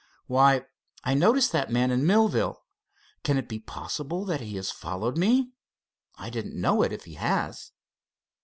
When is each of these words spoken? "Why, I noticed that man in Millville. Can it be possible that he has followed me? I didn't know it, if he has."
"Why, 0.25 0.65
I 1.03 1.13
noticed 1.13 1.51
that 1.51 1.69
man 1.69 1.91
in 1.91 2.07
Millville. 2.07 2.63
Can 3.23 3.37
it 3.37 3.47
be 3.47 3.59
possible 3.59 4.25
that 4.25 4.41
he 4.41 4.55
has 4.55 4.71
followed 4.71 5.15
me? 5.15 5.51
I 6.15 6.31
didn't 6.31 6.59
know 6.59 6.81
it, 6.81 6.91
if 6.91 7.03
he 7.05 7.13
has." 7.13 7.71